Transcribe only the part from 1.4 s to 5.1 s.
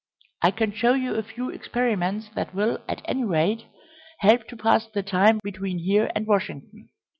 experiments that will, at any rate, help to pass the